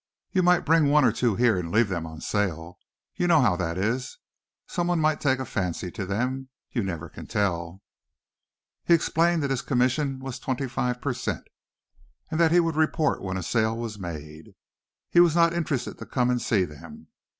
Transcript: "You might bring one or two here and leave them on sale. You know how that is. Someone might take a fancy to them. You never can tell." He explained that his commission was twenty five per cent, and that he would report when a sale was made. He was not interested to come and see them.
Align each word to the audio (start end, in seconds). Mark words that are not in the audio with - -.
"You 0.31 0.41
might 0.41 0.65
bring 0.65 0.89
one 0.89 1.05
or 1.05 1.11
two 1.11 1.35
here 1.35 1.59
and 1.59 1.71
leave 1.71 1.87
them 1.89 2.07
on 2.07 2.21
sale. 2.21 2.79
You 3.15 3.27
know 3.27 3.39
how 3.39 3.55
that 3.57 3.77
is. 3.77 4.17
Someone 4.65 4.99
might 4.99 5.21
take 5.21 5.37
a 5.37 5.45
fancy 5.45 5.91
to 5.91 6.07
them. 6.07 6.49
You 6.71 6.81
never 6.81 7.07
can 7.07 7.27
tell." 7.27 7.83
He 8.83 8.95
explained 8.95 9.43
that 9.43 9.51
his 9.51 9.61
commission 9.61 10.17
was 10.17 10.39
twenty 10.39 10.67
five 10.67 11.01
per 11.01 11.13
cent, 11.13 11.47
and 12.31 12.39
that 12.39 12.51
he 12.51 12.59
would 12.59 12.77
report 12.77 13.21
when 13.21 13.37
a 13.37 13.43
sale 13.43 13.77
was 13.77 13.99
made. 13.99 14.55
He 15.11 15.19
was 15.19 15.35
not 15.35 15.53
interested 15.53 15.99
to 15.99 16.07
come 16.07 16.31
and 16.31 16.41
see 16.41 16.65
them. 16.65 17.09